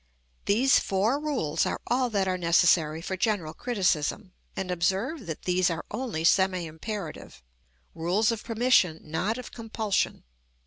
These 0.45 0.79
four 0.79 1.19
rules 1.19 1.63
are 1.67 1.79
all 1.85 2.09
that 2.09 2.27
are 2.27 2.35
necessary 2.39 3.03
for 3.03 3.15
general 3.15 3.53
criticism; 3.53 4.33
and 4.55 4.71
observe 4.71 5.27
that 5.27 5.43
these 5.43 5.69
are 5.69 5.85
only 5.91 6.23
semi 6.23 6.65
imperative, 6.65 7.43
rules 7.93 8.31
of 8.31 8.43
permission, 8.43 8.99
not 9.03 9.37
of 9.37 9.51
compulsion. 9.51 10.23